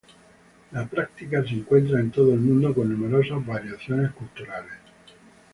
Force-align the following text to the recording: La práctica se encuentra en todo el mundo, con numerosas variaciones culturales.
La 0.71 0.87
práctica 0.87 1.43
se 1.43 1.53
encuentra 1.53 1.99
en 1.99 2.09
todo 2.09 2.33
el 2.33 2.39
mundo, 2.39 2.73
con 2.73 2.89
numerosas 2.91 3.45
variaciones 3.45 4.09
culturales. 4.13 4.73